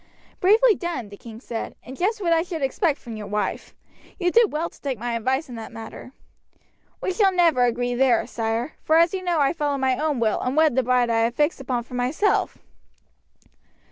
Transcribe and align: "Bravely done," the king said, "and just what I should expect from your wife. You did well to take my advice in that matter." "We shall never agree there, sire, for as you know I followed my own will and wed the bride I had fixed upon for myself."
"Bravely 0.39 0.73
done," 0.73 1.09
the 1.09 1.15
king 1.15 1.39
said, 1.39 1.75
"and 1.83 1.95
just 1.95 2.19
what 2.21 2.33
I 2.33 2.41
should 2.41 2.63
expect 2.63 2.97
from 2.97 3.15
your 3.17 3.27
wife. 3.27 3.75
You 4.19 4.31
did 4.31 4.51
well 4.51 4.67
to 4.67 4.81
take 4.81 4.97
my 4.97 5.13
advice 5.13 5.47
in 5.47 5.53
that 5.57 5.71
matter." 5.71 6.11
"We 7.01 7.13
shall 7.13 7.31
never 7.31 7.65
agree 7.65 7.93
there, 7.93 8.25
sire, 8.25 8.73
for 8.81 8.97
as 8.97 9.13
you 9.13 9.21
know 9.23 9.39
I 9.39 9.53
followed 9.53 9.77
my 9.77 9.99
own 9.99 10.19
will 10.19 10.41
and 10.41 10.57
wed 10.57 10.75
the 10.75 10.81
bride 10.81 11.11
I 11.11 11.19
had 11.19 11.35
fixed 11.35 11.61
upon 11.61 11.83
for 11.83 11.93
myself." 11.93 12.57